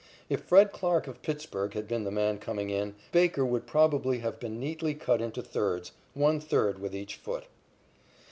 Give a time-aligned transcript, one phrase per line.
[0.29, 4.39] If Fred Clarke of Pittsburg had been the man coming in, Baker would probably have
[4.39, 7.43] been neatly cut into thirds, one third with each foot.